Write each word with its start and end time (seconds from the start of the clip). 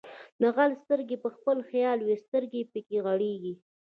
د 0.41 0.43
غله 0.55 0.75
سترګې 0.83 1.17
په 1.23 1.29
خپله 1.35 1.61
حال 1.69 1.99
وایي، 2.01 2.17
سترګې 2.25 2.59
یې 2.61 2.69
پکې 2.73 2.97
غړېږي. 3.05 3.53